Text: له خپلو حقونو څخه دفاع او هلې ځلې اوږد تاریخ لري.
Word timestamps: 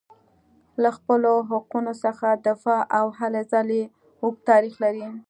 له 0.81 0.89
خپلو 0.97 1.33
حقونو 1.49 1.93
څخه 2.03 2.27
دفاع 2.47 2.81
او 2.97 3.05
هلې 3.19 3.41
ځلې 3.51 3.83
اوږد 4.21 4.41
تاریخ 4.49 4.73
لري. 4.83 5.05